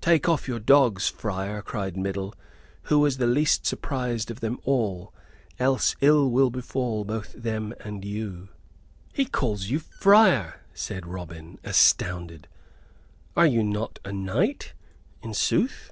"Take 0.00 0.28
off 0.28 0.46
your 0.46 0.60
dogs, 0.60 1.08
friar," 1.08 1.60
cried 1.60 1.96
Middle, 1.96 2.32
who 2.82 3.00
was 3.00 3.16
the 3.16 3.26
least 3.26 3.66
surprised 3.66 4.30
of 4.30 4.38
them 4.38 4.60
all, 4.62 5.12
"else 5.58 5.96
ill 6.00 6.30
will 6.30 6.50
befall 6.50 7.02
both 7.04 7.32
them 7.32 7.74
and 7.80 8.04
you." 8.04 8.48
"He 9.12 9.24
calls 9.24 9.64
you 9.64 9.80
friar," 9.80 10.60
said 10.72 11.04
Robin, 11.04 11.58
astounded; 11.64 12.46
"are 13.34 13.46
you 13.48 13.64
not 13.64 13.98
a 14.04 14.12
knight, 14.12 14.72
in 15.20 15.34
sooth?" 15.34 15.90